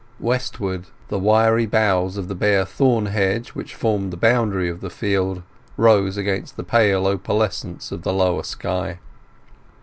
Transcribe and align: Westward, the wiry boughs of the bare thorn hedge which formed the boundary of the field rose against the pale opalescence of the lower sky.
Westward, 0.19 0.85
the 1.09 1.19
wiry 1.19 1.67
boughs 1.67 2.17
of 2.17 2.27
the 2.27 2.33
bare 2.33 2.65
thorn 2.65 3.05
hedge 3.05 3.49
which 3.49 3.75
formed 3.75 4.11
the 4.11 4.17
boundary 4.17 4.67
of 4.67 4.81
the 4.81 4.89
field 4.89 5.43
rose 5.77 6.17
against 6.17 6.57
the 6.57 6.63
pale 6.63 7.05
opalescence 7.05 7.91
of 7.91 8.01
the 8.01 8.11
lower 8.11 8.41
sky. 8.41 8.97